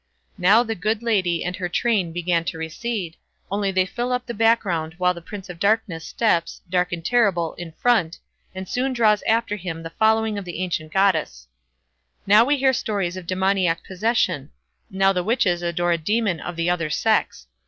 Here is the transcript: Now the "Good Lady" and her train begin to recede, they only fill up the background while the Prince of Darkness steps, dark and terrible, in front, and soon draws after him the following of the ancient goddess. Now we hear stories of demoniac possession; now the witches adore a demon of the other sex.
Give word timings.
Now 0.39 0.63
the 0.63 0.73
"Good 0.73 1.03
Lady" 1.03 1.43
and 1.45 1.55
her 1.57 1.69
train 1.69 2.11
begin 2.11 2.43
to 2.45 2.57
recede, 2.57 3.13
they 3.13 3.17
only 3.51 3.85
fill 3.85 4.11
up 4.11 4.25
the 4.25 4.33
background 4.33 4.95
while 4.97 5.13
the 5.13 5.21
Prince 5.21 5.47
of 5.47 5.59
Darkness 5.59 6.03
steps, 6.07 6.59
dark 6.67 6.91
and 6.91 7.05
terrible, 7.05 7.53
in 7.53 7.71
front, 7.73 8.17
and 8.55 8.67
soon 8.67 8.93
draws 8.93 9.21
after 9.27 9.57
him 9.57 9.83
the 9.83 9.91
following 9.91 10.39
of 10.39 10.45
the 10.45 10.57
ancient 10.57 10.91
goddess. 10.91 11.47
Now 12.25 12.43
we 12.43 12.57
hear 12.57 12.73
stories 12.73 13.15
of 13.15 13.27
demoniac 13.27 13.83
possession; 13.85 14.49
now 14.89 15.13
the 15.13 15.23
witches 15.23 15.61
adore 15.61 15.91
a 15.91 15.99
demon 15.99 16.39
of 16.39 16.55
the 16.55 16.67
other 16.67 16.89
sex. 16.89 17.45